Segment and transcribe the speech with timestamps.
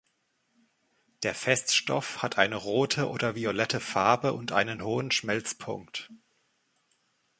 [1.21, 6.09] Der Feststoff hat eine rote oder violette Farbe und einen hohen Schmelzpunkt.